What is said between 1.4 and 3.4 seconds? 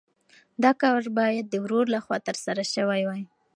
د ورور لخوا ترسره شوی وای.